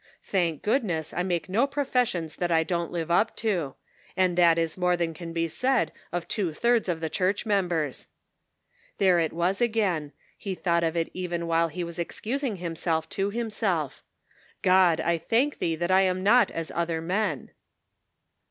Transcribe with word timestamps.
Thank 0.23 0.63
goodness, 0.63 1.13
I 1.13 1.21
make 1.21 1.47
no 1.47 1.67
professions 1.67 2.37
that 2.37 2.51
I 2.51 2.63
don't 2.63 2.91
live 2.91 3.11
up 3.11 3.35
to; 3.35 3.75
and 4.17 4.35
that 4.35 4.57
is 4.57 4.75
more 4.75 4.97
than 4.97 5.13
can 5.13 5.31
be 5.31 5.47
said 5.47 5.91
of 6.11 6.27
two 6.27 6.53
thirds 6.55 6.89
of 6.89 7.01
the 7.01 7.07
church 7.11 7.45
members." 7.45 8.07
There 8.97 9.17
172 9.17 9.71
The 9.71 9.79
Pocket 9.79 9.85
Measure. 9.85 9.93
it 9.93 10.01
was 10.01 10.01
again: 10.01 10.13
he 10.39 10.55
thought 10.55 10.83
of 10.83 10.97
it 10.97 11.11
even 11.13 11.45
while 11.45 11.67
he 11.67 11.83
was 11.83 11.99
excusing 11.99 12.55
himself 12.55 13.09
to 13.09 13.29
himself:" 13.29 14.03
God, 14.63 14.99
1 15.01 15.19
thank 15.19 15.59
thee 15.59 15.75
that 15.75 15.91
I 15.91 16.01
am 16.01 16.23
not 16.23 16.49
as 16.49 16.71
other 16.73 16.99
men." 16.99 17.51